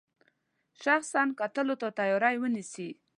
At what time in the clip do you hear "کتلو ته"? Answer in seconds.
1.39-1.87